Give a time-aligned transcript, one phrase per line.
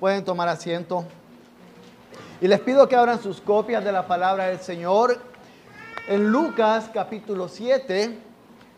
[0.00, 1.06] Pueden tomar asiento.
[2.42, 5.18] Y les pido que abran sus copias de la palabra del Señor
[6.06, 8.18] en Lucas capítulo 7,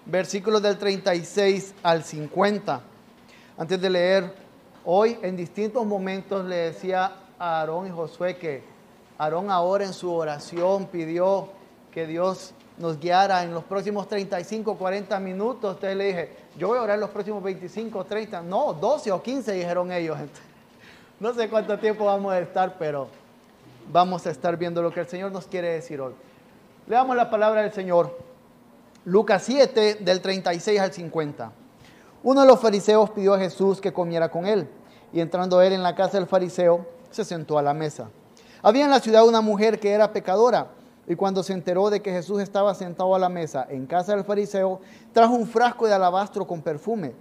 [0.07, 2.81] versículos del 36 al 50.
[3.59, 4.33] Antes de leer,
[4.85, 8.63] hoy en distintos momentos le decía a Aarón y Josué que
[9.19, 11.49] Aarón ahora en su oración pidió
[11.93, 15.75] que Dios nos guiara en los próximos 35, 40 minutos.
[15.75, 19.53] Entonces le dije, yo voy a orar los próximos 25, 30, no, 12 o 15
[19.53, 20.17] dijeron ellos.
[21.21, 23.09] No sé cuánto tiempo vamos a estar, pero
[23.91, 26.13] vamos a estar viendo lo que el Señor nos quiere decir hoy.
[26.87, 28.17] Leamos la palabra del Señor.
[29.05, 31.51] Lucas 7, del 36 al 50.
[32.23, 34.69] Uno de los fariseos pidió a Jesús que comiera con él,
[35.13, 38.11] y entrando él en la casa del fariseo, se sentó a la mesa.
[38.63, 40.69] Había en la ciudad una mujer que era pecadora,
[41.09, 44.25] y cuando se enteró de que Jesús estaba sentado a la mesa en casa del
[44.25, 44.81] fariseo,
[45.13, 47.13] trajo un frasco de alabastro con perfume,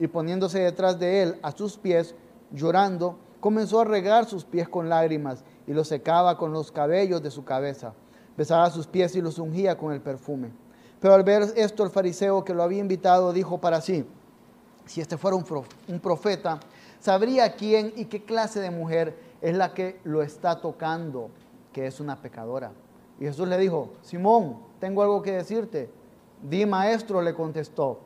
[0.00, 2.16] y poniéndose detrás de él a sus pies,
[2.50, 7.30] llorando, comenzó a regar sus pies con lágrimas y los secaba con los cabellos de
[7.30, 7.92] su cabeza.
[8.38, 10.48] Besaba sus pies y los ungía con el perfume.
[10.98, 14.06] Pero al ver esto el fariseo que lo había invitado dijo para sí,
[14.86, 16.58] si este fuera un profeta,
[16.98, 21.28] sabría quién y qué clase de mujer es la que lo está tocando,
[21.70, 22.72] que es una pecadora.
[23.20, 25.90] Y Jesús le dijo, Simón, tengo algo que decirte.
[26.42, 28.00] Di maestro, le contestó.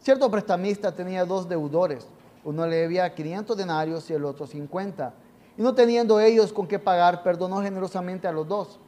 [0.00, 2.08] Cierto prestamista tenía dos deudores
[2.44, 5.14] uno le debía 500 denarios y el otro 50.
[5.56, 8.78] Y no teniendo ellos con qué pagar, perdonó generosamente a los dos.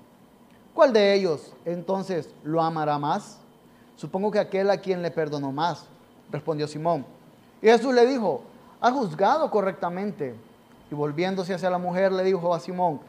[0.75, 3.39] ¿Cuál de ellos entonces lo amará más?
[3.97, 5.87] Supongo que aquel a quien le perdonó más,
[6.31, 7.07] respondió Simón.
[7.63, 8.43] Y Jesús le dijo,
[8.79, 10.35] ha juzgado correctamente.
[10.91, 13.01] Y volviéndose hacia la mujer, le dijo a Simón,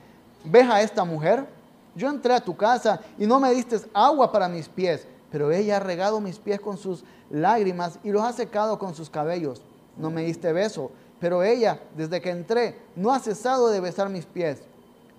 [0.46, 1.46] ¿ves a esta mujer?
[1.94, 5.76] Yo entré a tu casa y no me diste agua para mis pies, pero ella
[5.76, 9.62] ha regado mis pies con sus lágrimas y los ha secado con sus cabellos
[9.98, 10.92] no me diste beso.
[11.20, 14.62] Pero ella, desde que entré, no ha cesado de besar mis pies.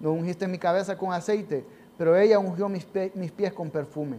[0.01, 1.65] No ungiste mi cabeza con aceite,
[1.97, 4.19] pero ella ungió mis, pies con perfume.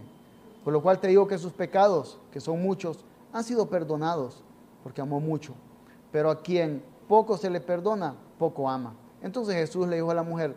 [0.62, 4.42] Por lo cual te digo que sus pecados, que son muchos, han sido perdonados,
[4.82, 5.54] porque amó mucho.
[6.12, 8.94] Pero a quien poco se le perdona, poco ama.
[9.22, 10.54] Entonces Jesús le dijo a la mujer,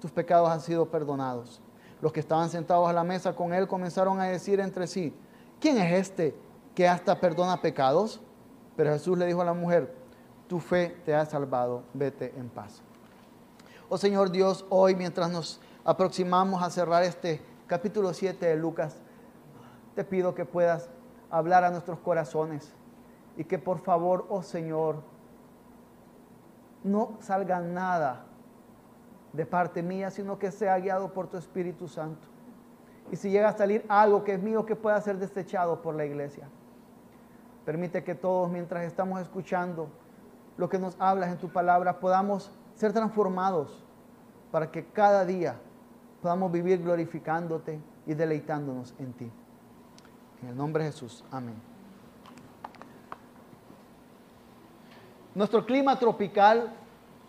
[0.00, 1.60] tus pecados han sido perdonados.
[2.00, 5.14] Los que estaban sentados a la mesa con él comenzaron a decir entre sí,
[5.60, 6.34] ¿quién es este
[6.74, 8.20] que hasta perdona pecados?
[8.76, 9.94] Pero Jesús le dijo a la mujer,
[10.48, 12.82] tu fe te ha salvado, vete en paz.
[13.88, 18.96] Oh Señor Dios, hoy mientras nos aproximamos a cerrar este capítulo 7 de Lucas,
[19.94, 20.88] te pido que puedas
[21.30, 22.72] hablar a nuestros corazones
[23.36, 25.02] y que por favor, oh Señor,
[26.82, 28.26] no salga nada
[29.32, 32.28] de parte mía, sino que sea guiado por tu Espíritu Santo.
[33.10, 36.04] Y si llega a salir algo que es mío, que pueda ser desechado por la
[36.04, 36.48] iglesia.
[37.64, 39.88] Permite que todos, mientras estamos escuchando
[40.56, 43.82] lo que nos hablas en tu palabra, podamos ser transformados
[44.50, 45.56] para que cada día
[46.20, 49.30] podamos vivir glorificándote y deleitándonos en ti.
[50.42, 51.24] En el nombre de Jesús.
[51.30, 51.54] Amén.
[55.34, 56.72] Nuestro clima tropical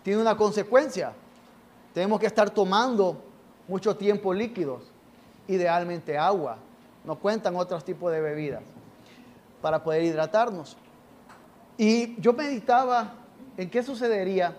[0.04, 1.14] tiene una consecuencia.
[1.94, 3.24] Tenemos que estar tomando
[3.70, 4.92] mucho tiempo líquidos,
[5.48, 6.58] idealmente agua.
[7.06, 8.75] No cuentan otros tipos de bebidas
[9.66, 10.78] para poder hidratarnos.
[11.76, 13.16] Y yo meditaba
[13.58, 14.56] en qué sucedería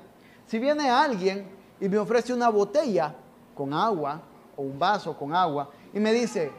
[0.48, 1.46] si viene alguien
[1.78, 3.14] y me ofrece una botella
[3.54, 4.20] con agua
[4.56, 6.50] o un vaso con agua y me dice,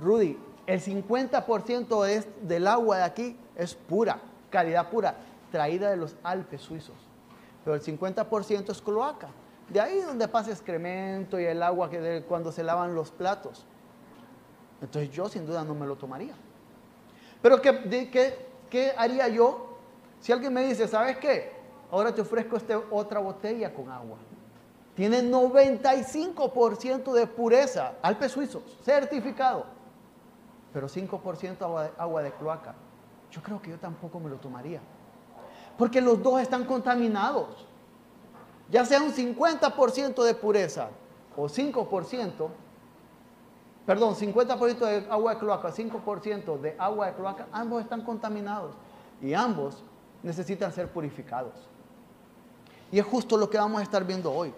[0.00, 0.38] Rudy,
[0.68, 5.16] el 50% del agua de aquí es pura, calidad pura,
[5.50, 6.94] traída de los Alpes suizos.
[7.64, 9.26] Pero el 50% es cloaca.
[9.68, 13.66] De ahí donde pasa excremento y el agua que de cuando se lavan los platos.
[14.80, 16.36] Entonces yo sin duda no me lo tomaría.
[17.42, 18.36] Pero ¿qué,
[18.70, 19.78] qué, haría yo
[20.20, 21.52] si alguien me dice, ¿sabes qué?
[21.90, 24.18] Ahora te ofrezco este, otra botella con agua.
[24.94, 29.66] Tiene 95% de pureza, Alpes suizos, certificado.
[30.72, 32.74] Pero 5% agua de, agua de cloaca.
[33.30, 34.80] Yo creo que yo tampoco me lo tomaría.
[35.76, 37.68] Porque los dos están contaminados.
[38.70, 40.88] Ya sea un 50% de pureza
[41.36, 42.48] o 5%,
[43.88, 48.74] perdón, 50% de agua de cloaca, 5% de agua de cloaca, ambos están contaminados
[49.22, 49.82] y ambos
[50.22, 51.54] necesitan ser purificados.
[52.92, 54.52] Y es justo lo que vamos a estar viendo hoy.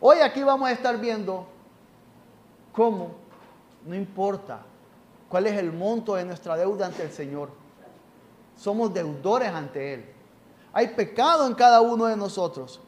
[0.00, 1.46] Hoy aquí vamos a estar viendo
[2.72, 3.10] cómo,
[3.84, 4.62] no importa
[5.28, 7.50] cuál es el monto de nuestra deuda ante el Señor,
[8.56, 10.06] somos deudores ante Él.
[10.72, 12.80] Hay pecado en cada uno de nosotros,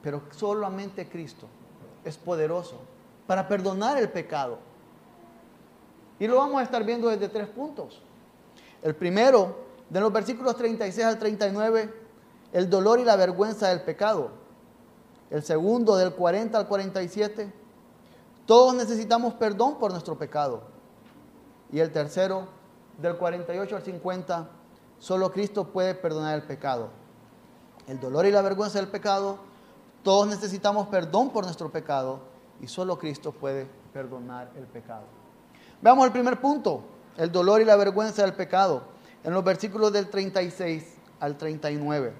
[0.00, 1.48] pero solamente Cristo
[2.04, 2.76] es poderoso
[3.26, 4.67] para perdonar el pecado
[6.18, 8.00] y lo vamos a estar viendo desde tres puntos.
[8.82, 9.56] El primero,
[9.88, 11.92] de los versículos 36 al 39,
[12.52, 14.30] el dolor y la vergüenza del pecado.
[15.30, 17.52] El segundo del 40 al 47.
[18.46, 20.62] Todos necesitamos perdón por nuestro pecado.
[21.70, 22.48] Y el tercero
[22.96, 24.48] del 48 al 50.
[24.98, 26.88] Solo Cristo puede perdonar el pecado.
[27.86, 29.38] El dolor y la vergüenza del pecado.
[30.02, 32.20] Todos necesitamos perdón por nuestro pecado.
[32.60, 35.04] Y solo Cristo puede perdonar el pecado.
[35.80, 36.82] Veamos el primer punto.
[37.16, 38.82] El dolor y la vergüenza del pecado.
[39.24, 40.84] En los versículos del 36
[41.20, 42.12] al 39.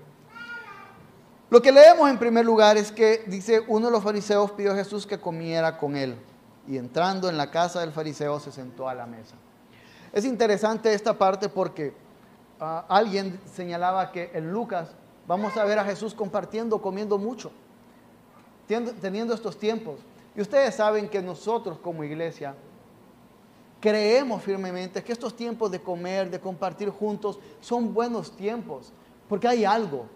[1.50, 4.76] Lo que leemos en primer lugar es que dice, uno de los fariseos pidió a
[4.76, 6.16] Jesús que comiera con él.
[6.66, 9.34] Y entrando en la casa del fariseo se sentó a la mesa.
[10.12, 11.94] Es interesante esta parte porque
[12.60, 14.90] ah, alguien señalaba que en Lucas
[15.26, 17.50] vamos a ver a Jesús compartiendo, comiendo mucho,
[18.66, 20.00] teniendo estos tiempos.
[20.36, 22.54] Y ustedes saben que nosotros como iglesia
[23.80, 28.92] creemos firmemente que estos tiempos de comer, de compartir juntos, son buenos tiempos,
[29.28, 30.06] porque hay algo.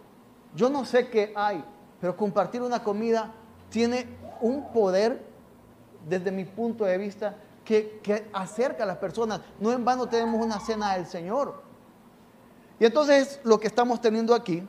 [0.55, 1.65] Yo no sé qué hay,
[2.01, 3.33] pero compartir una comida
[3.71, 4.07] tiene
[4.41, 5.25] un poder,
[6.09, 9.41] desde mi punto de vista, que, acerca a las personas.
[9.61, 11.63] No en vano tenemos una cena del Señor.
[12.79, 14.67] Y entonces lo que estamos teniendo aquí,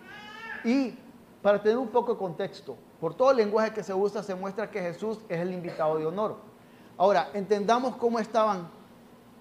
[0.64, 0.96] y
[1.42, 4.70] para tener un poco de contexto, por todo el lenguaje que se usa, se muestra
[4.70, 6.38] que Jesús es el invitado de honor.
[6.98, 8.70] Ahora, entendamos cómo estaban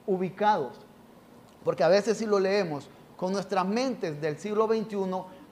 [0.07, 0.77] ubicados.
[1.65, 4.97] Porque a veces si lo leemos con nuestras mentes del siglo XXI,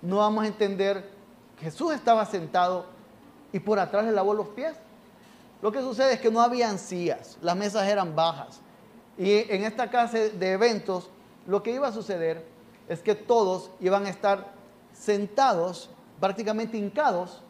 [0.03, 1.11] no vamos a entender
[1.57, 2.87] que Jesús estaba sentado
[3.53, 4.77] y por atrás le lavó los pies.
[5.63, 8.61] Lo que sucede es que no habían sillas, las mesas eran bajas.
[9.19, 11.11] Y en esta casa de eventos,
[11.47, 12.47] lo que iba a suceder
[12.89, 14.53] es que todos iban a estar
[14.93, 17.43] sentados, prácticamente hincados,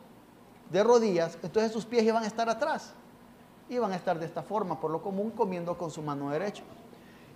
[0.70, 2.92] de rodillas, entonces sus pies iban a estar atrás.
[3.68, 6.62] Iban a estar de esta forma, por lo común comiendo con su mano derecha.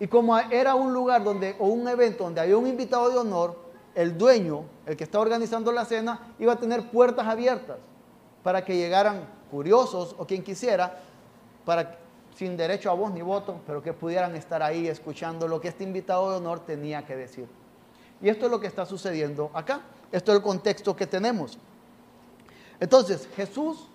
[0.01, 3.57] Y como era un lugar donde, o un evento donde había un invitado de honor,
[3.95, 7.79] el dueño, el que está organizando la cena, iba a tener puertas abiertas
[8.43, 11.01] para que llegaran curiosos o quien quisiera,
[11.65, 11.97] para,
[12.37, 15.85] sin derecho a voz ni voto, pero que pudieran estar ahí escuchando lo que este
[15.85, 17.47] invitado de honor tenía que decir.
[18.21, 19.81] Y esto es lo que está sucediendo acá.
[20.11, 21.59] Esto es el contexto que tenemos.
[22.81, 23.89] Entonces, Jesús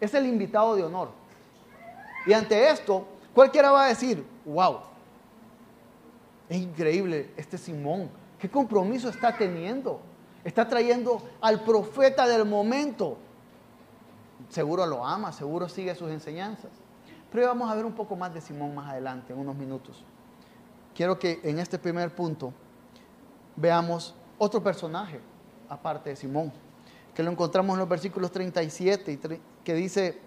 [0.00, 1.08] es el invitado de honor.
[2.26, 3.04] Y ante esto,
[3.34, 4.80] cualquiera va a decir, wow,
[6.48, 8.10] es increíble este Simón.
[8.38, 10.00] ¿Qué compromiso está teniendo?
[10.44, 13.16] Está trayendo al profeta del momento.
[14.50, 16.70] Seguro lo ama, seguro sigue sus enseñanzas.
[17.32, 20.04] Pero vamos a ver un poco más de Simón más adelante, en unos minutos.
[20.94, 22.52] Quiero que en este primer punto
[23.56, 25.20] veamos otro personaje,
[25.68, 26.52] aparte de Simón,
[27.14, 30.20] que lo encontramos en los versículos 37, y que dice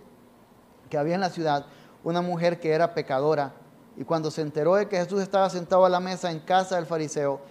[0.90, 1.68] que había en la ciudad
[2.04, 3.54] una mujer que era pecadora
[3.98, 6.86] y cuando se enteró de que Jesús estaba sentado a la mesa en casa del
[6.86, 7.42] fariseo,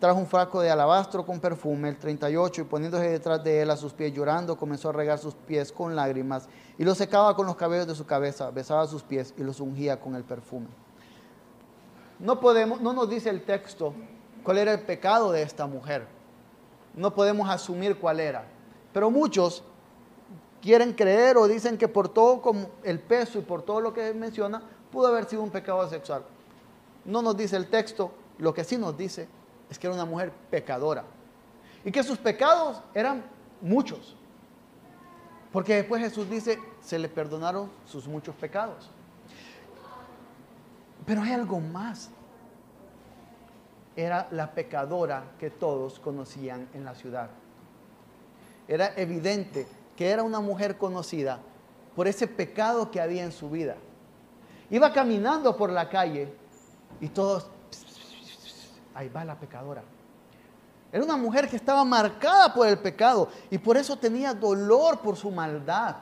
[0.00, 3.76] trajo un frasco de alabastro con perfume, el 38, y poniéndose detrás de él a
[3.76, 7.54] sus pies llorando, comenzó a regar sus pies con lágrimas y los secaba con los
[7.54, 10.66] cabellos de su cabeza, besaba sus pies y los ungía con el perfume.
[12.18, 13.94] No podemos, no nos dice el texto
[14.42, 16.06] cuál era el pecado de esta mujer.
[16.94, 18.44] No podemos asumir cuál era.
[18.92, 19.62] Pero muchos
[20.60, 24.12] quieren creer o dicen que por todo como el peso y por todo lo que
[24.12, 24.62] menciona,
[24.94, 26.24] pudo haber sido un pecado sexual.
[27.04, 29.28] No nos dice el texto, lo que sí nos dice
[29.68, 31.04] es que era una mujer pecadora.
[31.84, 33.24] Y que sus pecados eran
[33.60, 34.16] muchos.
[35.52, 38.90] Porque después Jesús dice, se le perdonaron sus muchos pecados.
[41.04, 42.10] Pero hay algo más.
[43.96, 47.30] Era la pecadora que todos conocían en la ciudad.
[48.66, 49.66] Era evidente
[49.96, 51.40] que era una mujer conocida
[51.94, 53.76] por ese pecado que había en su vida.
[54.70, 56.32] Iba caminando por la calle
[57.00, 57.46] y todos,
[58.94, 59.82] ahí va la pecadora.
[60.90, 65.16] Era una mujer que estaba marcada por el pecado y por eso tenía dolor por
[65.16, 65.96] su maldad.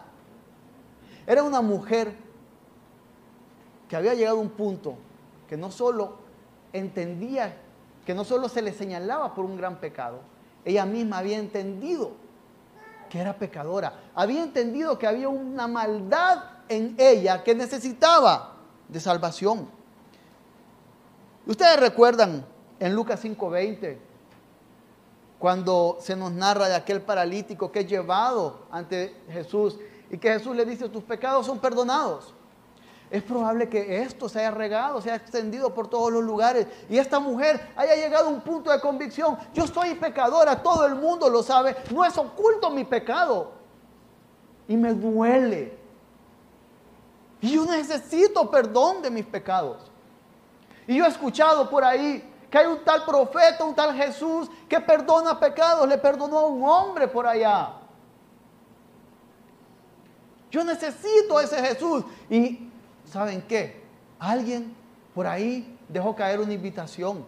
[1.27, 2.15] Era una mujer
[3.89, 4.97] que había llegado a un punto
[5.49, 6.19] que no solo
[6.73, 7.57] entendía,
[8.05, 10.21] que no solo se le señalaba por un gran pecado,
[10.65, 12.13] ella misma había entendido
[13.09, 16.39] que era pecadora, había entendido que había una maldad
[16.69, 18.52] en ella que necesitaba
[18.89, 19.69] de salvación.
[21.47, 22.45] Ustedes recuerdan
[22.79, 23.99] en Lucas 5:20,
[25.39, 29.77] cuando se nos narra de aquel paralítico que es llevado ante Jesús
[30.09, 32.33] y que Jesús le dice, tus pecados son perdonados.
[33.11, 36.97] Es probable que esto se haya regado, se haya extendido por todos los lugares y
[36.97, 39.37] esta mujer haya llegado a un punto de convicción.
[39.53, 43.53] Yo soy pecadora, todo el mundo lo sabe, no es oculto mi pecado.
[44.69, 45.82] Y me duele
[47.43, 49.91] y yo necesito perdón de mis pecados.
[50.87, 54.81] Y yo he escuchado por ahí que hay un tal profeta, un tal Jesús que
[54.81, 55.89] perdona pecados.
[55.89, 57.73] Le perdonó a un hombre por allá.
[60.53, 62.05] Yo necesito ese Jesús.
[62.31, 62.71] Y
[63.11, 63.83] ¿saben qué?
[64.21, 64.77] Alguien
[65.13, 67.27] por ahí dejó caer una invitación.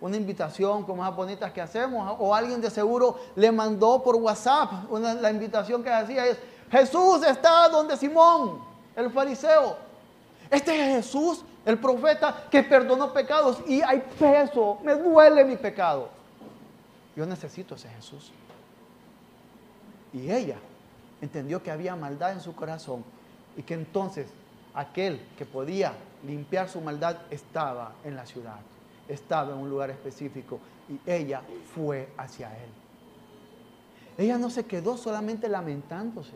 [0.00, 2.16] Una invitación como esas bonitas que hacemos.
[2.18, 4.90] O alguien de seguro le mandó por WhatsApp.
[4.90, 6.38] la invitación que hacía es,
[6.70, 9.76] Jesús está donde Simón, el fariseo.
[10.50, 13.62] Este es Jesús, el profeta que perdonó pecados.
[13.66, 16.08] Y hay peso, me duele mi pecado.
[17.16, 18.32] Yo necesito ese Jesús.
[20.12, 20.56] Y ella
[21.20, 23.04] entendió que había maldad en su corazón
[23.56, 24.26] y que entonces
[24.74, 25.94] aquel que podía
[26.26, 28.60] limpiar su maldad estaba en la ciudad,
[29.08, 30.58] estaba en un lugar específico
[30.88, 31.42] y ella
[31.74, 32.70] fue hacia él.
[34.18, 36.34] Ella no se quedó solamente lamentándose.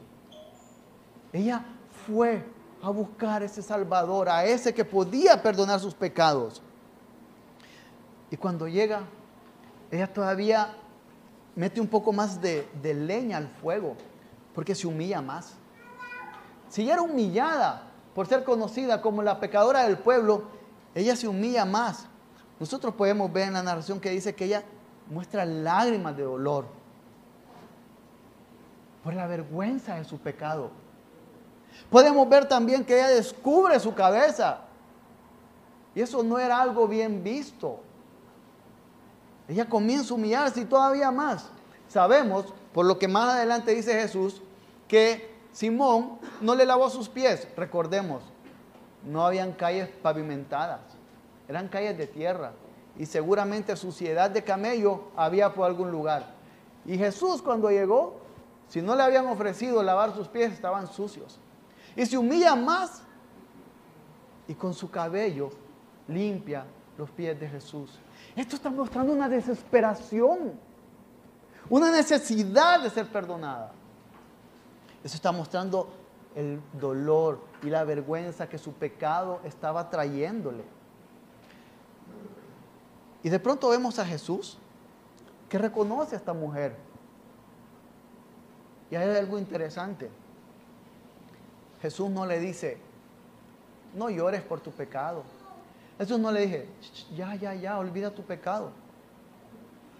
[1.33, 1.65] Ella
[2.07, 2.45] fue
[2.83, 6.63] a buscar ese Salvador, a ese que podía perdonar sus pecados.
[8.31, 9.03] Y cuando llega,
[9.91, 10.75] ella todavía
[11.55, 13.97] mete un poco más de, leña al fuego,
[14.55, 15.55] porque se humilla más.
[16.69, 17.83] Si ella era humillada
[18.15, 20.45] por ser conocida como la pecadora del pueblo,
[20.95, 22.07] ella se humilla más.
[22.59, 24.65] Nosotros podemos ver en la narración que dice que ella
[25.11, 26.67] muestra lágrimas de dolor
[29.05, 30.71] por la vergüenza de su pecado.
[31.91, 34.59] Podemos ver también que ella descubre su cabeza.
[35.95, 37.81] Y eso no era algo bien visto.
[39.49, 41.49] Ella comienza a humillarse y todavía más.
[41.89, 44.43] Sabemos, por lo que más adelante dice Jesús,
[44.89, 47.49] que Simón no le lavó sus pies.
[47.57, 48.23] Recordemos,
[49.05, 50.81] no habían calles pavimentadas,
[51.49, 52.53] eran calles de tierra
[52.99, 56.35] y seguramente suciedad de camello había por algún lugar.
[56.85, 58.17] Y Jesús cuando llegó,
[58.69, 61.39] si no le habían ofrecido lavar sus pies, estaban sucios.
[61.97, 63.03] Y se humilla más
[64.47, 65.51] y con su cabello
[66.07, 66.67] limpia
[66.99, 67.99] los pies de Jesús.
[68.35, 70.53] Esto está mostrando una desesperación,
[71.69, 73.73] una necesidad de ser perdonada.
[75.03, 75.89] Eso está mostrando
[76.35, 80.65] el dolor y la vergüenza que su pecado estaba trayéndole.
[83.23, 84.59] Y de pronto vemos a Jesús
[85.49, 86.77] que reconoce a esta mujer.
[88.91, 90.11] Y hay algo interesante.
[91.87, 92.79] Jesús no le dice,
[93.95, 95.23] no llores por tu pecado.
[95.99, 96.69] Jesús no le dije,
[97.15, 98.73] ya, ya, ya, olvida tu pecado.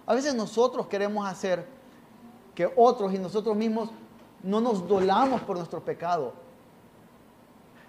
[0.05, 1.65] A veces nosotros queremos hacer
[2.57, 3.91] que otros y nosotros mismos
[4.43, 6.33] no nos dolamos por nuestro pecado.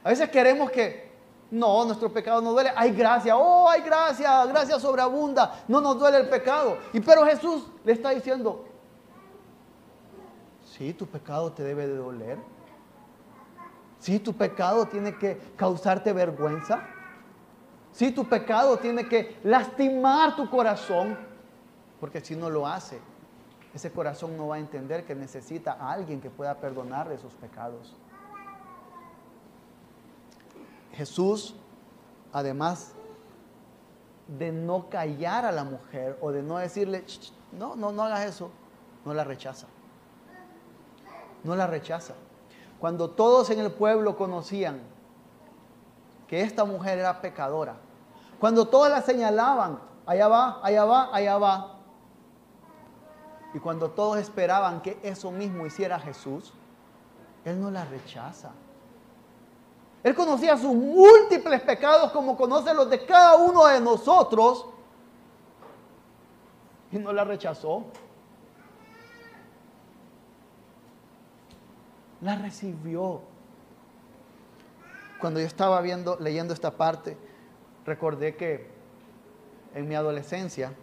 [0.04, 1.10] A veces queremos que,
[1.50, 2.72] no, nuestro pecado no duele.
[2.76, 5.64] Hay gracia, oh, hay gracia, gracia sobreabunda.
[5.68, 6.78] No nos duele el pecado.
[6.94, 8.64] Y pero Jesús le está diciendo,
[10.78, 12.57] sí, tu pecado te debe de doler.
[14.00, 16.82] Sí, tu pecado tiene que causarte vergüenza.
[17.92, 21.18] Sí, tu pecado tiene que lastimar tu corazón.
[22.00, 23.00] Porque si no lo hace,
[23.74, 27.96] ese corazón no va a entender que necesita a alguien que pueda perdonarle sus pecados.
[30.94, 31.56] Jesús,
[32.34, 32.94] además
[34.28, 37.04] de no callar a la mujer o de no decirle,
[37.52, 38.52] no, no, no hagas eso,
[39.06, 39.68] no la rechaza.
[41.44, 42.14] No la rechaza.
[42.80, 44.82] Cuando todos en el pueblo conocían
[46.28, 47.76] que esta mujer era pecadora,
[48.40, 51.78] cuando todos la señalaban, allá va, allá va, allá va,
[53.54, 56.54] y cuando todos esperaban que eso mismo hiciera Jesús,
[57.46, 58.52] Él no la rechaza.
[60.04, 64.68] Él conocía sus múltiples pecados como conoce los de cada uno de nosotros
[66.92, 67.86] y no la rechazó.
[72.22, 73.22] La recibió.
[75.20, 77.18] Cuando yo estaba viendo, leyendo esta parte,
[77.86, 78.68] recordé que
[79.74, 80.74] en mi adolescencia,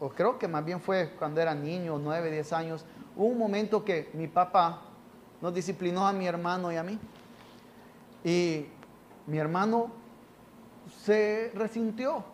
[0.00, 2.84] o creo que más bien fue cuando era niño, 9, 10 años,
[3.16, 4.82] hubo un momento que mi papá
[5.40, 6.98] nos disciplinó a mi hermano y a mí.
[8.24, 8.66] Y
[9.26, 9.90] mi hermano
[11.02, 12.24] se resintió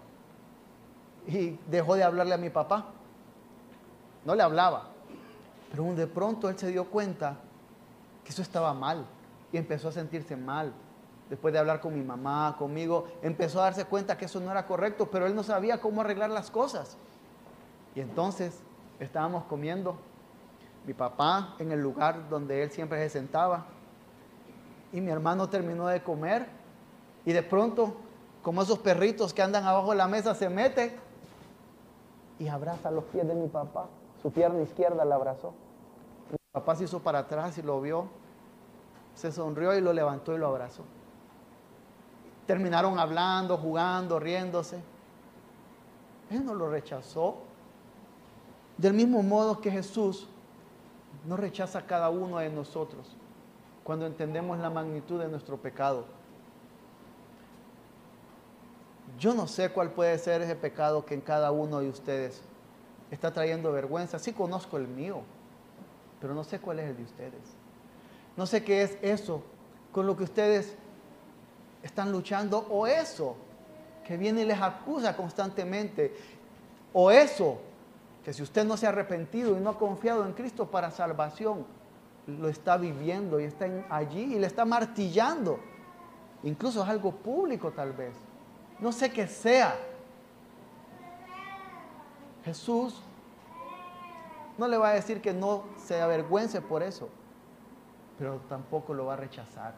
[1.26, 2.86] y dejó de hablarle a mi papá.
[4.24, 4.89] No le hablaba.
[5.70, 7.36] Pero de pronto él se dio cuenta
[8.24, 9.06] que eso estaba mal
[9.52, 10.72] y empezó a sentirse mal.
[11.28, 14.66] Después de hablar con mi mamá, conmigo, empezó a darse cuenta que eso no era
[14.66, 16.96] correcto, pero él no sabía cómo arreglar las cosas.
[17.94, 18.60] Y entonces
[18.98, 19.96] estábamos comiendo,
[20.86, 23.66] mi papá en el lugar donde él siempre se sentaba,
[24.92, 26.48] y mi hermano terminó de comer,
[27.24, 27.94] y de pronto,
[28.42, 30.96] como esos perritos que andan abajo de la mesa, se mete
[32.40, 33.86] y abraza los pies de mi papá.
[34.22, 35.52] Su pierna izquierda la abrazó.
[36.30, 38.08] Mi papá se hizo para atrás y lo vio,
[39.14, 40.84] se sonrió y lo levantó y lo abrazó.
[42.46, 44.82] Terminaron hablando, jugando, riéndose.
[46.30, 47.38] Él no lo rechazó,
[48.76, 50.28] del mismo modo que Jesús
[51.26, 53.16] no rechaza a cada uno de nosotros
[53.84, 56.04] cuando entendemos la magnitud de nuestro pecado.
[59.18, 62.42] Yo no sé cuál puede ser ese pecado que en cada uno de ustedes
[63.10, 64.18] está trayendo vergüenza.
[64.18, 65.22] Sí conozco el mío,
[66.20, 67.42] pero no sé cuál es el de ustedes.
[68.36, 69.42] No sé qué es eso
[69.92, 70.74] con lo que ustedes
[71.82, 73.36] están luchando o eso
[74.06, 76.14] que viene y les acusa constantemente
[76.92, 77.58] o eso
[78.24, 81.64] que si usted no se ha arrepentido y no ha confiado en Cristo para salvación,
[82.26, 85.58] lo está viviendo y está allí y le está martillando.
[86.42, 88.14] Incluso es algo público tal vez.
[88.78, 89.74] No sé qué sea.
[92.44, 93.00] Jesús
[94.58, 97.08] no le va a decir que no se avergüence por eso,
[98.18, 99.74] pero tampoco lo va a rechazar.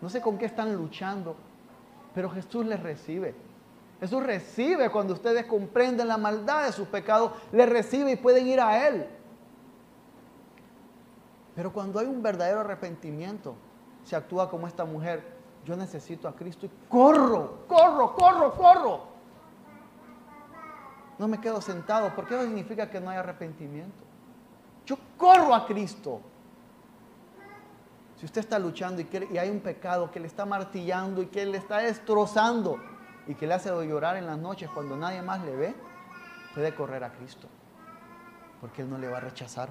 [0.00, 1.36] No sé con qué están luchando,
[2.14, 3.34] pero Jesús les recibe.
[4.00, 8.60] Jesús recibe cuando ustedes comprenden la maldad de sus pecados, les recibe y pueden ir
[8.60, 9.06] a Él.
[11.54, 13.54] Pero cuando hay un verdadero arrepentimiento,
[14.04, 15.22] se actúa como esta mujer,
[15.64, 19.11] yo necesito a Cristo y corro, corro, corro, corro.
[21.22, 24.02] No me quedo sentado, porque eso significa que no hay arrepentimiento.
[24.84, 26.20] Yo corro a Cristo.
[28.18, 31.46] Si usted está luchando y, y hay un pecado que le está martillando y que
[31.46, 32.80] le está destrozando
[33.28, 35.76] y que le hace llorar en las noches cuando nadie más le ve,
[36.56, 37.46] puede correr a Cristo,
[38.60, 39.68] porque Él no le va a rechazar.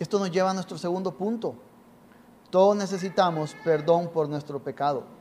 [0.00, 1.54] Esto nos lleva a nuestro segundo punto.
[2.50, 5.17] Todos necesitamos perdón por nuestro pecado.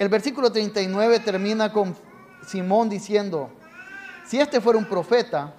[0.00, 1.94] El versículo 39 termina con
[2.46, 3.50] Simón diciendo,
[4.24, 5.52] si este fuera un profeta,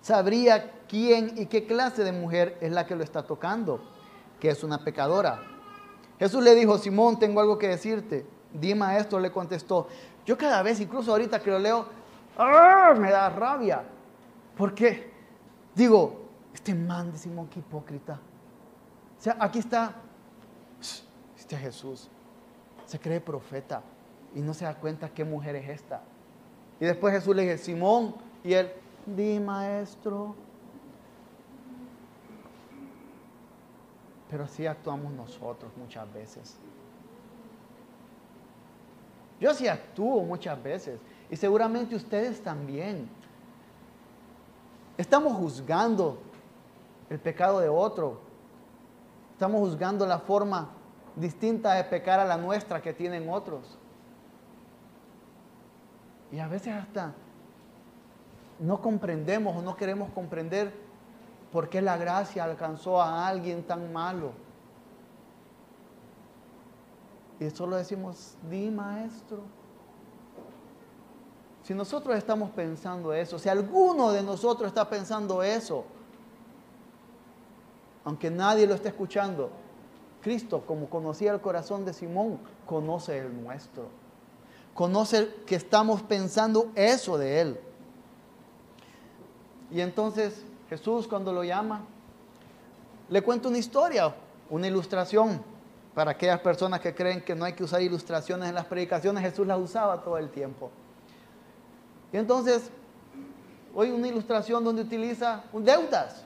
[0.00, 3.82] sabría quién y qué clase de mujer es la que lo está tocando,
[4.38, 5.42] que es una pecadora.
[6.20, 8.24] Jesús le dijo, Simón, tengo algo que decirte.
[8.52, 9.88] Di maestro, le contestó.
[10.24, 11.86] Yo cada vez, incluso ahorita que lo leo,
[12.38, 12.94] ¡ah!
[12.96, 13.82] me da rabia.
[14.56, 15.10] ¿Por qué?
[15.74, 18.20] Digo, este man de Simón, qué hipócrita.
[19.18, 19.96] O sea, aquí está,
[21.36, 22.08] este Jesús,
[22.90, 23.82] se cree profeta
[24.34, 26.02] y no se da cuenta qué mujer es esta.
[26.80, 28.72] Y después Jesús le dice, Simón, y él,
[29.06, 30.34] di maestro.
[34.28, 36.56] Pero así actuamos nosotros muchas veces.
[39.38, 40.98] Yo así actúo muchas veces
[41.30, 43.08] y seguramente ustedes también.
[44.98, 46.18] Estamos juzgando
[47.08, 48.20] el pecado de otro.
[49.34, 50.79] Estamos juzgando la forma
[51.20, 53.78] distinta de pecar a la nuestra que tienen otros.
[56.32, 57.12] Y a veces hasta
[58.58, 60.72] no comprendemos o no queremos comprender
[61.52, 64.32] por qué la gracia alcanzó a alguien tan malo.
[67.40, 69.40] Y solo decimos, di maestro.
[71.62, 75.84] Si nosotros estamos pensando eso, si alguno de nosotros está pensando eso,
[78.04, 79.50] aunque nadie lo esté escuchando,
[80.20, 83.88] Cristo, como conocía el corazón de Simón, conoce el nuestro.
[84.74, 87.60] Conoce que estamos pensando eso de Él.
[89.70, 91.84] Y entonces Jesús cuando lo llama,
[93.08, 94.14] le cuenta una historia,
[94.48, 95.42] una ilustración.
[95.94, 99.46] Para aquellas personas que creen que no hay que usar ilustraciones en las predicaciones, Jesús
[99.46, 100.70] las usaba todo el tiempo.
[102.12, 102.70] Y entonces,
[103.74, 106.24] hoy una ilustración donde utiliza deudas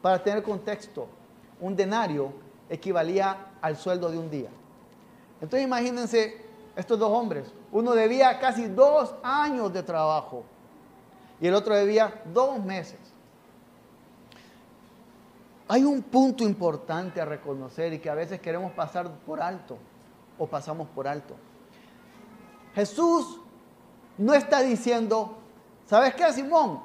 [0.00, 1.08] para tener contexto.
[1.60, 2.32] Un denario
[2.72, 4.48] equivalía al sueldo de un día.
[5.42, 6.42] Entonces imagínense
[6.74, 7.52] estos dos hombres.
[7.70, 10.44] Uno debía casi dos años de trabajo
[11.38, 12.98] y el otro debía dos meses.
[15.68, 19.76] Hay un punto importante a reconocer y que a veces queremos pasar por alto
[20.38, 21.34] o pasamos por alto.
[22.74, 23.38] Jesús
[24.16, 25.36] no está diciendo,
[25.86, 26.80] ¿sabes qué, Simón?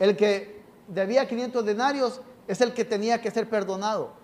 [0.00, 4.23] El que debía 500 denarios es el que tenía que ser perdonado.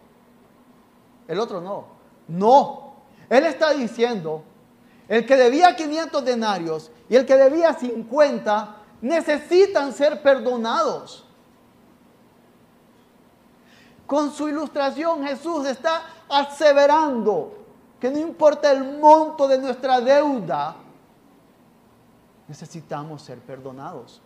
[1.30, 1.84] El otro no.
[2.26, 2.94] No.
[3.28, 4.42] Él está diciendo,
[5.06, 11.24] el que debía 500 denarios y el que debía 50 necesitan ser perdonados.
[14.06, 17.54] Con su ilustración Jesús está aseverando
[18.00, 20.74] que no importa el monto de nuestra deuda,
[22.48, 24.20] necesitamos ser perdonados.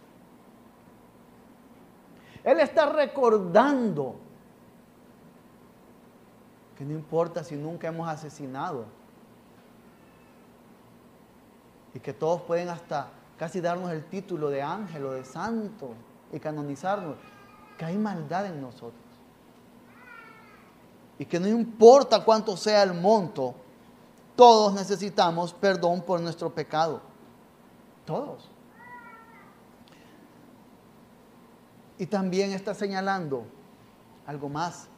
[2.42, 4.23] Él está recordando
[6.76, 8.84] que no importa si nunca hemos asesinado
[11.94, 13.08] y que todos pueden hasta
[13.38, 15.94] casi darnos el título de ángel o de santo
[16.32, 17.16] y canonizarnos,
[17.78, 18.94] que hay maldad en nosotros.
[21.18, 23.54] Y que no importa cuánto sea el monto,
[24.34, 27.00] todos necesitamos perdón por nuestro pecado.
[28.04, 28.50] Todos.
[31.98, 33.44] Y también está señalando
[34.26, 34.88] algo más,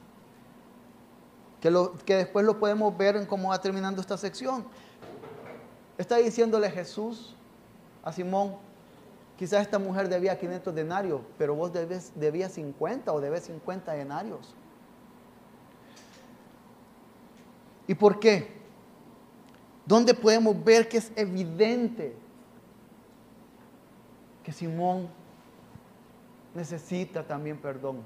[2.04, 4.64] que, después lo podemos ver en cómo va terminando esta sección.
[5.98, 7.34] Está diciéndole Jesús
[8.02, 8.56] a Simón,
[9.38, 14.54] quizás esta mujer debía 500 denarios, pero vos debes, debías 50 o debes 50 denarios.
[17.86, 18.56] ¿Y por qué?
[19.84, 22.14] ¿Dónde podemos ver que es evidente
[24.42, 25.08] que Simón
[26.54, 28.02] necesita también perdón?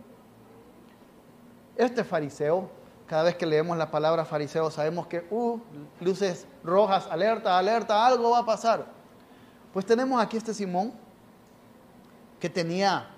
[1.76, 2.68] Este fariseo,
[3.10, 5.58] cada vez que leemos la palabra fariseo, sabemos que, uh,
[6.00, 8.86] luces rojas, alerta, alerta, algo va a pasar.
[9.72, 10.92] Pues tenemos aquí este Simón
[12.38, 13.08] que tenía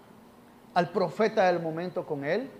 [0.73, 2.51] al profeta del momento con él,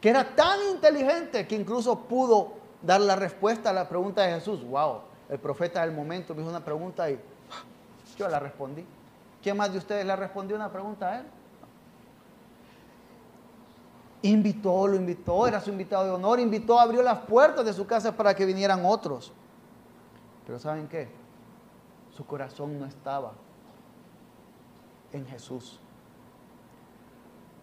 [0.00, 4.64] que era tan inteligente que incluso pudo dar la respuesta a la pregunta de Jesús.
[4.64, 7.20] Wow, el profeta del momento me hizo una pregunta y
[8.16, 8.86] yo la respondí.
[9.42, 11.26] ¿Quién más de ustedes le respondió una pregunta a él?
[14.22, 18.16] Invitó, lo invitó, era su invitado de honor, invitó, abrió las puertas de su casa
[18.16, 19.32] para que vinieran otros.
[20.46, 21.08] Pero ¿saben qué?
[22.14, 23.32] Su corazón no estaba
[25.12, 25.80] en Jesús.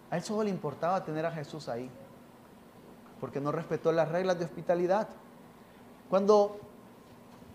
[0.09, 1.89] A él solo le importaba tener a Jesús ahí,
[3.19, 5.09] porque no respetó las reglas de hospitalidad.
[6.09, 6.59] Cuando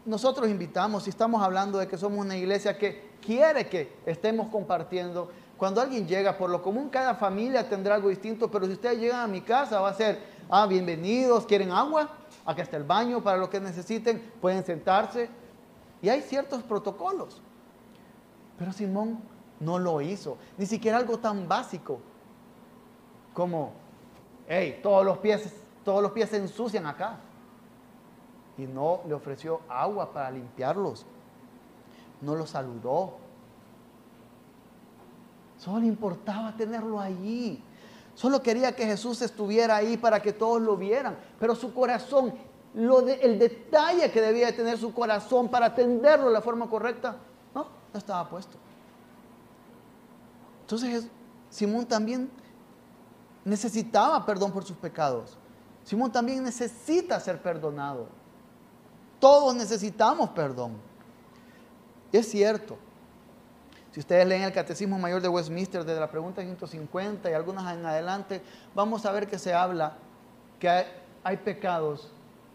[0.04, 5.30] nosotros invitamos, y estamos hablando de que somos una iglesia que quiere que estemos compartiendo,
[5.56, 9.20] cuando alguien llega, por lo común cada familia tendrá algo distinto, pero si ustedes llegan
[9.20, 12.08] a mi casa va a ser, ah, bienvenidos, quieren agua,
[12.44, 15.28] acá está el baño para lo que necesiten, pueden sentarse.
[16.00, 17.40] Y hay ciertos protocolos.
[18.58, 19.20] Pero Simón
[19.60, 22.00] no lo hizo, ni siquiera algo tan básico
[23.32, 23.72] como,
[24.48, 27.18] hey, todos los pies, todos los pies se ensucian acá
[28.58, 31.06] y no le ofreció agua para limpiarlos.
[32.20, 33.14] No lo saludó.
[35.62, 37.62] Solo importaba tenerlo allí.
[38.16, 41.16] Solo quería que Jesús estuviera ahí para que todos lo vieran.
[41.38, 42.34] Pero su corazón,
[42.74, 47.16] lo el detalle que debía tener su corazón para atenderlo de la forma correcta,
[47.54, 48.56] no, no estaba puesto.
[50.62, 51.06] Entonces
[51.48, 52.28] Simón también
[53.44, 55.38] necesitaba perdón por sus pecados.
[55.84, 58.08] Simón también necesita ser perdonado.
[59.20, 60.72] Todos necesitamos perdón.
[62.10, 62.76] Es cierto.
[63.92, 67.84] Si ustedes leen el Catecismo Mayor de Westminster desde la pregunta 150 y algunas en
[67.84, 68.42] adelante,
[68.74, 69.94] vamos a ver que se habla
[70.58, 70.68] que
[71.24, 72.10] hay, pecados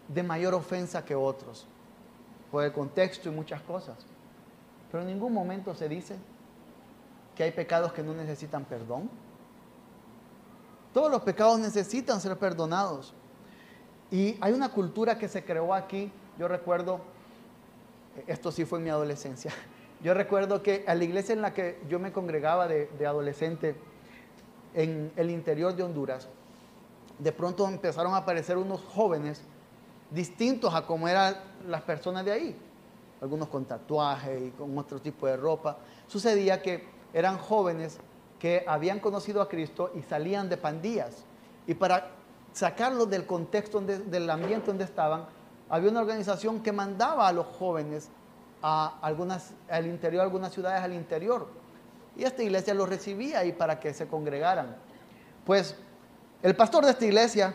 [0.08, 1.66] de mayor ofensa que otros,
[2.50, 3.96] por el contexto y muchas cosas.
[4.90, 6.16] Pero en ningún momento se dice
[7.34, 9.08] que hay pecados que no necesitan perdón.
[10.92, 13.14] Todos los pecados necesitan ser perdonados.
[14.10, 17.00] Y hay una cultura que se creó aquí yo recuerdo,
[18.28, 19.52] esto sí fue en mi adolescencia,
[20.02, 23.74] yo recuerdo que a la iglesia en la que yo me congregaba de, adolescente,
[24.74, 26.28] en el interior de Honduras,
[27.18, 29.42] de pronto empezaron a aparecer unos jóvenes
[30.10, 32.56] distintos a como eran las personas de ahí,
[33.20, 35.78] algunos con tatuajes y con otro tipo de ropa.
[36.06, 37.98] Sucedía que eran jóvenes
[38.38, 41.24] que habían conocido a Cristo y salían de pandillas.
[41.66, 42.10] Y para
[42.52, 45.26] sacarlos del contexto del ambiente donde estaban,
[45.68, 48.10] había una organización que mandaba a los jóvenes
[48.62, 51.48] a algunas, al interior, algunas ciudades al interior.
[52.16, 54.76] Y esta iglesia los recibía ahí para que se congregaran.
[55.44, 55.76] Pues
[56.42, 57.54] el pastor de esta iglesia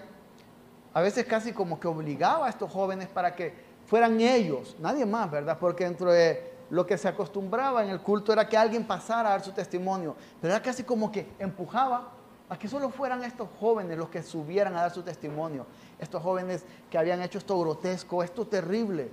[0.94, 3.54] a veces casi como que obligaba a estos jóvenes para que
[3.86, 5.58] fueran ellos, nadie más, ¿verdad?
[5.60, 9.32] Porque dentro de lo que se acostumbraba en el culto era que alguien pasara a
[9.34, 12.12] dar su testimonio, pero era casi como que empujaba
[12.50, 15.66] a que solo fueran estos jóvenes los que subieran a dar su testimonio
[16.04, 19.10] estos jóvenes que habían hecho esto grotesco, esto terrible.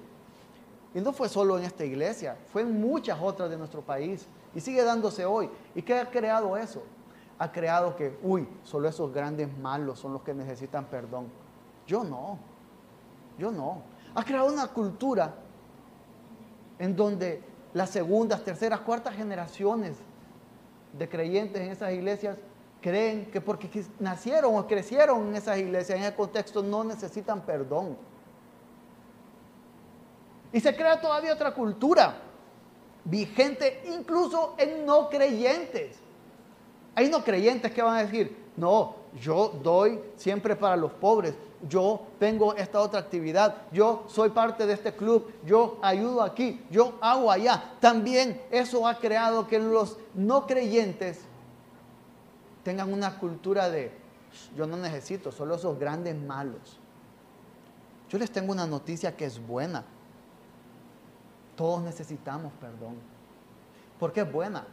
[0.94, 4.60] Y no fue solo en esta iglesia, fue en muchas otras de nuestro país y
[4.60, 5.48] sigue dándose hoy.
[5.74, 6.82] ¿Y qué ha creado eso?
[7.38, 11.26] Ha creado que, uy, solo esos grandes malos son los que necesitan perdón.
[11.86, 12.38] Yo no,
[13.38, 13.82] yo no.
[14.14, 15.34] Ha creado una cultura
[16.78, 19.96] en donde las segundas, terceras, cuartas generaciones
[20.98, 22.36] de creyentes en esas iglesias
[22.80, 27.96] creen que porque nacieron o crecieron en esas iglesias, en ese contexto, no necesitan perdón.
[30.52, 32.16] Y se crea todavía otra cultura
[33.04, 35.96] vigente incluso en no creyentes.
[36.94, 41.34] Hay no creyentes que van a decir, no, yo doy siempre para los pobres,
[41.68, 46.94] yo tengo esta otra actividad, yo soy parte de este club, yo ayudo aquí, yo
[47.00, 47.74] hago allá.
[47.80, 51.20] También eso ha creado que los no creyentes
[52.64, 53.92] tengan una cultura de
[54.56, 56.78] yo no necesito, solo esos grandes malos.
[58.08, 59.84] Yo les tengo una noticia que es buena.
[61.60, 62.94] Todos necesitamos perdón.
[63.98, 64.64] Porque es buena.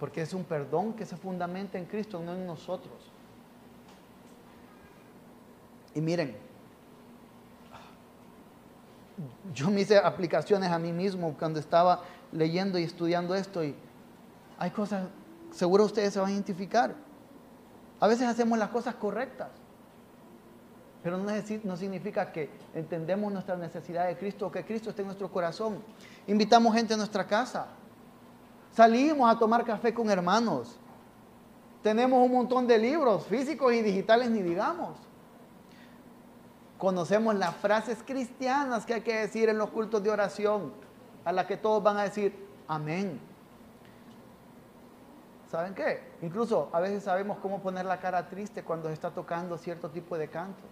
[0.00, 2.94] Porque es un perdón que se fundamenta en Cristo, no en nosotros.
[5.94, 6.38] Y miren,
[9.52, 12.00] yo me hice aplicaciones a mí mismo cuando estaba
[12.32, 13.74] leyendo y estudiando esto y
[14.58, 15.06] hay cosas,
[15.50, 16.94] seguro ustedes se van a identificar.
[18.00, 19.50] A veces hacemos las cosas correctas,
[21.02, 21.30] pero no,
[21.64, 25.78] no significa que entendemos nuestra necesidad de Cristo o que Cristo esté en nuestro corazón.
[26.26, 27.66] Invitamos gente a nuestra casa,
[28.74, 30.78] salimos a tomar café con hermanos,
[31.82, 34.98] tenemos un montón de libros físicos y digitales, ni digamos.
[36.76, 40.72] Conocemos las frases cristianas que hay que decir en los cultos de oración,
[41.24, 43.20] a las que todos van a decir amén.
[45.50, 46.02] ¿Saben qué?
[46.20, 50.18] Incluso a veces sabemos cómo poner la cara triste cuando se está tocando cierto tipo
[50.18, 50.62] de canto.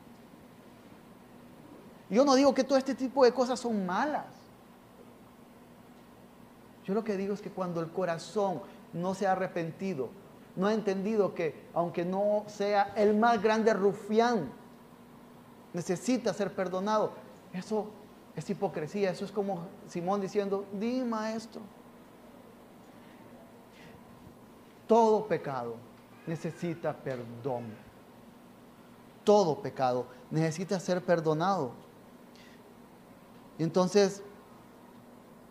[2.09, 4.27] Yo no digo que todo este tipo de cosas son malas.
[6.85, 10.09] Yo lo que digo es que cuando el corazón no se ha arrepentido,
[10.55, 14.51] no ha entendido que aunque no sea el más grande rufián,
[15.73, 17.12] necesita ser perdonado,
[17.53, 17.88] eso
[18.37, 21.61] es hipocresía, eso es como Simón diciendo, di maestro,
[24.87, 25.75] Todo pecado
[26.27, 27.64] necesita perdón.
[29.25, 31.73] Todo pecado necesita ser perdonado.
[33.59, 34.23] Y entonces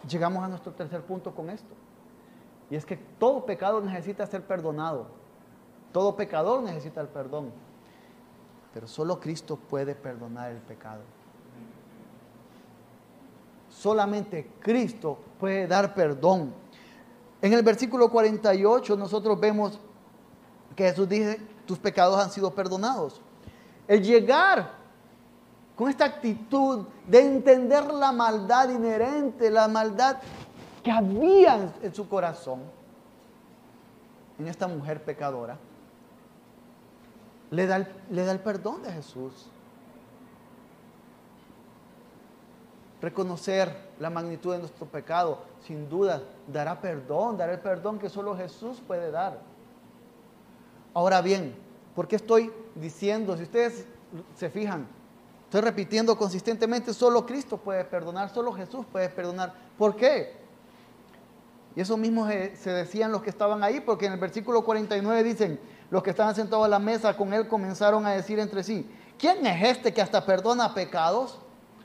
[0.08, 1.74] llegamos a nuestro tercer punto con esto.
[2.70, 5.08] Y es que todo pecado necesita ser perdonado.
[5.92, 7.52] Todo pecador necesita el perdón.
[8.74, 11.02] Pero solo Cristo puede perdonar el pecado.
[13.70, 16.54] Solamente Cristo puede dar perdón.
[17.42, 19.80] En el versículo 48 nosotros vemos
[20.76, 23.22] que Jesús dice, tus pecados han sido perdonados.
[23.88, 24.72] El llegar
[25.76, 30.18] con esta actitud de entender la maldad inherente, la maldad
[30.84, 32.62] que había en su corazón,
[34.40, 35.58] en esta mujer pecadora,
[37.52, 39.50] le da el, le da el perdón de Jesús.
[43.02, 48.36] Reconocer la magnitud de nuestro pecado, sin duda, dará perdón, dará el perdón que solo
[48.36, 49.40] Jesús puede dar.
[50.94, 51.56] Ahora bien,
[51.94, 53.36] ¿por qué estoy diciendo?
[53.36, 53.86] Si ustedes
[54.36, 54.88] se fijan,
[55.46, 59.54] estoy repitiendo consistentemente, solo Cristo puede perdonar, solo Jesús puede perdonar.
[59.78, 60.46] ¿Por qué?
[61.76, 65.60] Y eso mismo se decían los que estaban ahí, porque en el versículo 49 dicen,
[65.90, 69.46] los que estaban sentados a la mesa con él comenzaron a decir entre sí, ¿quién
[69.46, 71.40] es este que hasta perdona pecados?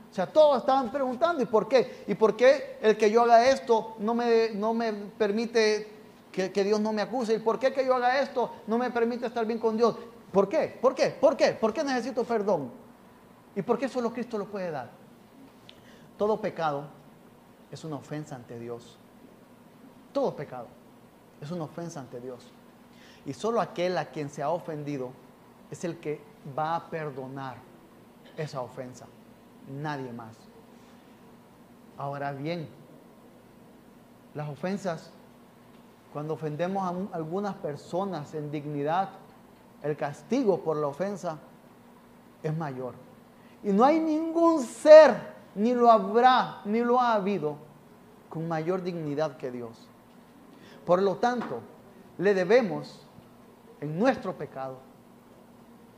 [0.09, 2.03] O sea, todos estaban preguntando, ¿y por qué?
[2.07, 5.87] ¿Y por qué el que yo haga esto no me, no me permite
[6.31, 7.35] que, Dios no me acuse?
[7.35, 9.95] ¿Y por qué que yo haga esto no me permite estar bien con Dios?
[10.31, 10.77] ¿Por qué?
[10.81, 11.09] ¿Por qué?
[11.09, 11.51] ¿Por qué?
[11.51, 12.71] ¿Por qué necesito perdón?
[13.55, 14.89] ¿Y por qué solo Cristo lo puede dar?
[16.17, 16.85] Todo pecado
[17.71, 18.97] es una ofensa ante Dios.
[20.13, 20.67] Todo pecado
[21.41, 22.51] es una ofensa ante Dios.
[23.25, 25.11] Y solo aquel a quien se ha ofendido
[25.69, 26.21] es el que
[26.57, 27.57] va a perdonar
[28.37, 29.05] esa ofensa
[29.67, 30.35] nadie más.
[31.97, 32.67] Ahora bien,
[34.33, 35.11] las ofensas,
[36.13, 39.09] cuando ofendemos a algunas personas en dignidad,
[39.83, 41.37] el castigo por la ofensa
[42.43, 42.95] es mayor.
[43.63, 45.15] Y no hay ningún ser,
[45.55, 47.57] ni lo habrá, ni lo ha habido,
[48.29, 49.87] con mayor dignidad que Dios.
[50.85, 51.59] Por lo tanto,
[52.17, 53.05] le debemos
[53.79, 54.77] en nuestro pecado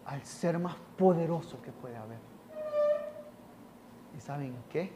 [0.05, 2.19] al ser más poderoso que puede haber.
[4.17, 4.91] ¿Y saben qué?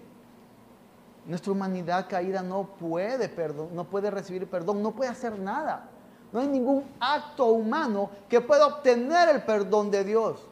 [1.26, 5.90] Nuestra humanidad caída no puede, perdón, no puede recibir perdón, no puede hacer nada.
[6.32, 10.46] No hay ningún acto humano que pueda obtener el perdón de Dios.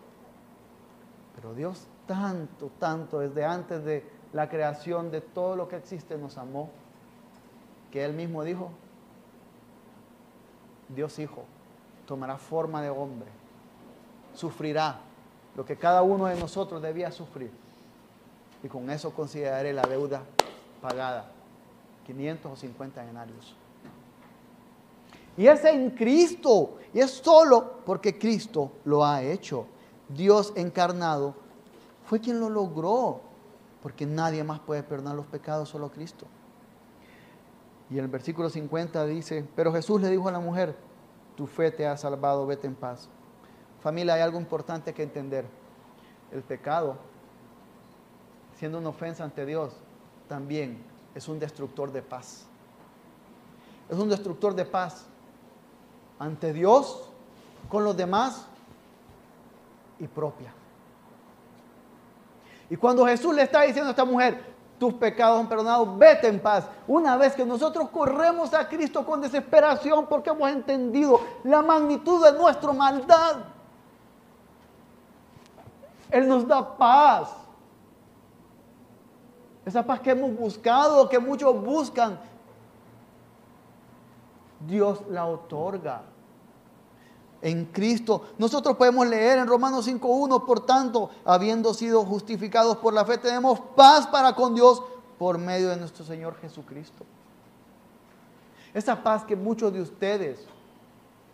[1.36, 6.38] Pero Dios tanto, tanto desde antes de la creación de todo lo que existe nos
[6.38, 6.70] amó,
[7.92, 8.72] que Él mismo dijo,
[10.90, 11.44] Dios Hijo
[12.06, 13.30] tomará forma de hombre,
[14.34, 15.00] sufrirá
[15.56, 17.52] lo que cada uno de nosotros debía sufrir
[18.62, 20.24] y con eso consideraré la deuda
[20.82, 21.32] pagada,
[22.06, 23.56] 500 o 50 denarios.
[25.38, 29.68] Y es en Cristo, y es solo porque Cristo lo ha hecho.
[30.08, 31.36] Dios encarnado
[32.06, 33.22] fue quien lo logró,
[33.82, 36.26] porque nadie más puede perdonar los pecados, solo Cristo.
[37.90, 40.76] Y el versículo 50 dice, pero Jesús le dijo a la mujer,
[41.36, 43.10] tu fe te ha salvado, vete en paz.
[43.82, 45.46] Familia, hay algo importante que entender.
[46.32, 46.98] El pecado
[48.58, 49.74] siendo una ofensa ante Dios,
[50.28, 52.46] también es un destructor de paz.
[53.90, 55.06] Es un destructor de paz
[56.18, 57.10] ante Dios,
[57.70, 58.48] con los demás
[60.00, 60.54] y propia.
[62.70, 66.40] Y cuando Jesús le está diciendo a esta mujer, tus pecados son perdonados, vete en
[66.40, 66.68] paz.
[66.88, 72.38] Una vez que nosotros corremos a Cristo con desesperación porque hemos entendido la magnitud de
[72.38, 73.38] nuestra maldad,
[76.12, 77.30] Él nos da paz.
[79.66, 82.20] Esa paz que hemos buscado, que muchos buscan,
[84.68, 86.02] Dios la otorga
[87.42, 88.24] en Cristo.
[88.38, 93.60] Nosotros podemos leer en Romanos 5.1, por tanto, habiendo sido justificados por la fe, tenemos
[93.76, 94.82] paz para con Dios
[95.18, 97.06] por medio de nuestro Señor Jesucristo.
[98.74, 100.40] Esa paz que muchos de ustedes,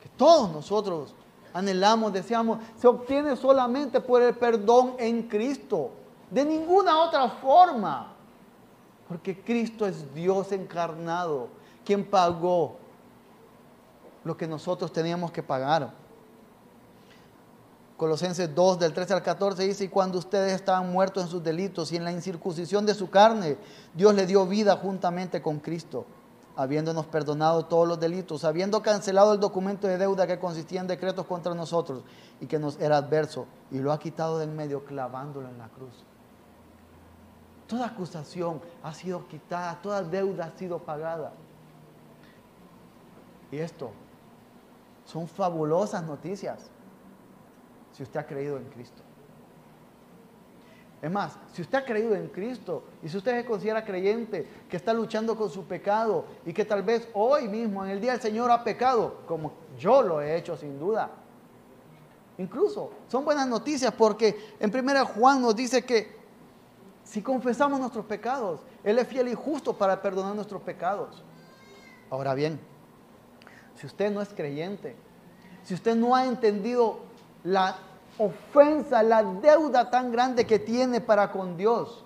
[0.02, 1.16] que todos nosotros
[1.54, 5.92] anhelamos, deseamos, se obtiene solamente por el perdón en Cristo.
[6.30, 8.14] De ninguna otra forma.
[9.08, 11.50] Porque Cristo es Dios encarnado,
[11.84, 12.78] quien pagó
[14.24, 15.94] lo que nosotros teníamos que pagar.
[17.98, 21.92] Colosenses 2 del 13 al 14 dice, y cuando ustedes estaban muertos en sus delitos
[21.92, 23.58] y en la incircuncisión de su carne,
[23.94, 26.08] Dios le dio vida juntamente con Cristo,
[26.56, 31.28] habiéndonos perdonado todos los delitos, habiendo cancelado el documento de deuda que consistía en decretos
[31.28, 32.02] contra nosotros
[32.40, 35.94] y que nos era adverso, y lo ha quitado del medio clavándolo en la cruz.
[37.68, 41.34] Toda acusación ha sido quitada, toda deuda ha sido pagada.
[43.52, 43.92] Y esto
[45.12, 46.70] son fabulosas noticias
[47.92, 49.02] si usted ha creído en Cristo.
[51.02, 54.78] Es más, si usted ha creído en Cristo y si usted se considera creyente que
[54.78, 58.22] está luchando con su pecado y que tal vez hoy mismo, en el día del
[58.22, 61.10] Señor, ha pecado, como yo lo he hecho sin duda.
[62.38, 66.22] Incluso son buenas noticias porque en 1 Juan nos dice que
[67.04, 71.22] si confesamos nuestros pecados, Él es fiel y justo para perdonar nuestros pecados.
[72.10, 72.71] Ahora bien,
[73.82, 74.96] si usted no es creyente,
[75.64, 77.00] si usted no ha entendido
[77.44, 77.78] la
[78.20, 82.06] ofensa, la deuda tan grande que tiene para con Dios,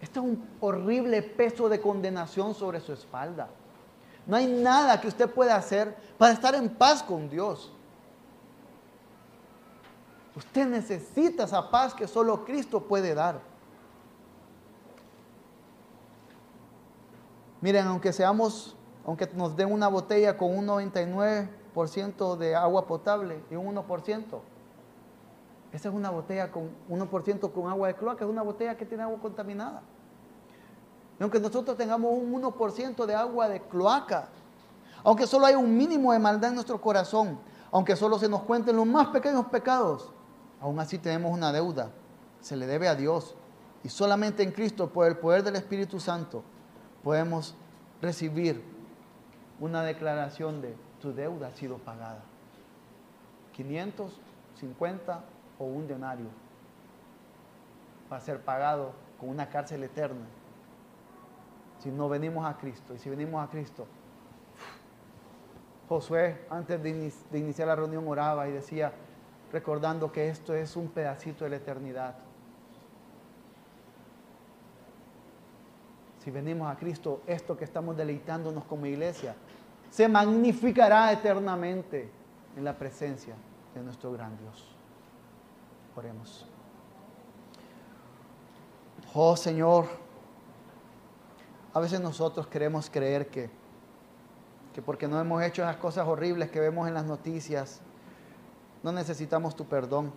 [0.00, 3.50] este es un horrible peso de condenación sobre su espalda.
[4.26, 7.70] No hay nada que usted pueda hacer para estar en paz con Dios.
[10.34, 13.38] Usted necesita esa paz que solo Cristo puede dar.
[17.60, 23.56] Miren, aunque seamos aunque nos den una botella con un 99% de agua potable y
[23.56, 24.40] un 1%.
[25.72, 29.02] Esa es una botella con 1% con agua de cloaca, es una botella que tiene
[29.02, 29.82] agua contaminada.
[31.18, 34.28] Y aunque nosotros tengamos un 1% de agua de cloaca,
[35.02, 37.38] aunque solo hay un mínimo de maldad en nuestro corazón,
[37.70, 40.12] aunque solo se nos cuenten los más pequeños pecados,
[40.60, 41.90] aún así tenemos una deuda.
[42.40, 43.34] Se le debe a Dios.
[43.82, 46.42] Y solamente en Cristo, por el poder del Espíritu Santo,
[47.02, 47.54] podemos
[48.00, 48.71] recibir
[49.62, 52.20] una declaración de tu deuda ha sido pagada.
[53.52, 55.20] 550
[55.60, 56.26] o un denario
[58.10, 60.26] va a ser pagado con una cárcel eterna.
[61.78, 62.92] Si no venimos a Cristo.
[62.92, 63.86] Y si venimos a Cristo,
[65.88, 68.92] Josué antes de, de iniciar la reunión oraba y decía,
[69.52, 72.16] recordando que esto es un pedacito de la eternidad.
[76.18, 79.34] Si venimos a Cristo, esto que estamos deleitándonos como iglesia,
[79.92, 82.10] se magnificará eternamente
[82.56, 83.34] en la presencia
[83.74, 84.74] de nuestro gran Dios.
[85.94, 86.46] Oremos.
[89.12, 89.84] Oh Señor,
[91.74, 93.50] a veces nosotros queremos creer que,
[94.72, 97.82] que porque no hemos hecho esas cosas horribles que vemos en las noticias,
[98.82, 100.10] no necesitamos tu perdón.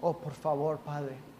[0.00, 1.33] Oh, por favor, Padre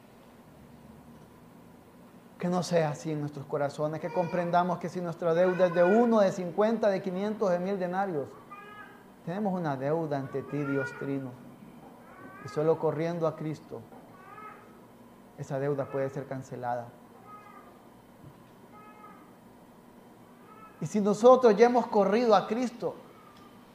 [2.45, 5.83] que no sea así en nuestros corazones, que comprendamos que si nuestra deuda es de
[5.83, 8.29] uno, de 50, de 500, de mil denarios,
[9.25, 11.31] tenemos una deuda ante ti, Dios Trino.
[12.45, 13.81] Y solo corriendo a Cristo,
[15.39, 16.89] esa deuda puede ser cancelada.
[20.83, 22.95] Y si nosotros ya hemos corrido a Cristo,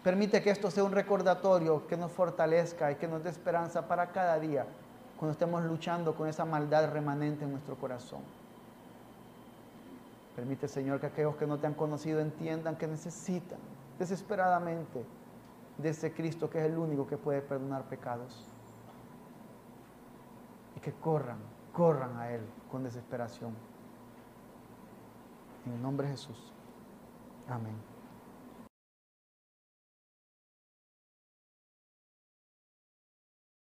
[0.04, 4.12] permite que esto sea un recordatorio que nos fortalezca y que nos dé esperanza para
[4.12, 4.68] cada día
[5.18, 8.22] cuando estemos luchando con esa maldad remanente en nuestro corazón.
[10.40, 13.60] Permite, Señor, que aquellos que no te han conocido entiendan que necesitan
[14.00, 15.06] desesperadamente
[15.78, 18.48] de ese Cristo que es el único que puede perdonar pecados.
[20.78, 21.40] Y que corran,
[21.74, 23.54] corran a Él con desesperación.
[25.66, 26.54] En el nombre de Jesús.
[27.50, 27.89] Amén.